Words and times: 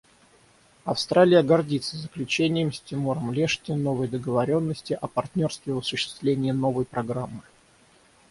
Австралия 0.83 1.43
гордится 1.43 1.95
заключением 1.95 2.73
с 2.73 2.79
Тимором-Лешти 2.81 3.73
новой 3.73 4.07
договоренности 4.07 4.97
о 4.99 5.05
партнерстве 5.07 5.73
в 5.73 5.77
осуществлении 5.77 6.49
Новой 6.49 6.85
программы. 6.85 7.41